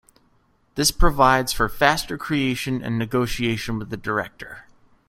[0.73, 4.65] This provides for faster creation and negotiation with the director.